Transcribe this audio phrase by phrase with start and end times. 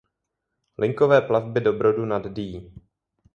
[0.77, 2.73] Linkové plavby do Brodu nad Dyjí.